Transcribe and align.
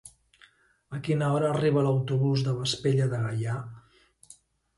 A 0.99 1.01
quina 1.07 1.27
hora 1.35 1.51
arriba 1.55 1.83
l'autobús 1.89 2.45
de 2.49 2.55
Vespella 2.63 3.09
de 3.13 3.21
Gaià? 3.27 3.61